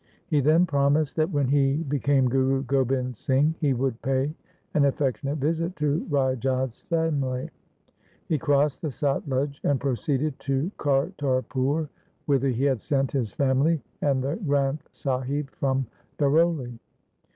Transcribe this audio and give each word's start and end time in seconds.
He 0.25 0.39
then 0.39 0.65
promised 0.65 1.15
that 1.17 1.29
when 1.29 1.47
he 1.49 1.75
became 1.75 2.27
Guru 2.27 2.63
Gobind 2.63 3.15
Singh, 3.15 3.53
he 3.59 3.73
would 3.75 4.01
pay 4.01 4.33
an 4.73 4.85
affectionate 4.85 5.35
visit 5.37 5.75
to 5.75 6.07
Rai 6.09 6.35
Jodh's 6.37 6.79
family. 6.89 7.51
He 8.27 8.39
crossed 8.39 8.81
the 8.81 8.87
Satluj 8.87 9.59
and 9.63 9.79
proceeded 9.79 10.39
to 10.39 10.71
Kartarpur, 10.79 11.87
whither 12.25 12.49
he 12.49 12.63
had 12.63 12.81
sent 12.81 13.11
his 13.11 13.31
family 13.31 13.79
and 14.01 14.23
the 14.23 14.37
Granth 14.37 14.87
Sahib 14.91 15.51
from 15.51 15.85
Daroli. 16.17 16.79